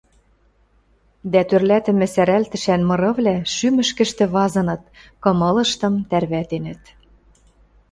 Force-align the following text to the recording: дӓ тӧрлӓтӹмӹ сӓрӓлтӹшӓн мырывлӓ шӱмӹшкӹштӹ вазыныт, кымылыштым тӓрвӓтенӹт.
дӓ 1.31 1.41
тӧрлӓтӹмӹ 1.49 2.07
сӓрӓлтӹшӓн 2.13 2.81
мырывлӓ 2.89 3.35
шӱмӹшкӹштӹ 3.53 4.25
вазыныт, 4.33 4.83
кымылыштым 5.23 5.93
тӓрвӓтенӹт. 6.09 6.83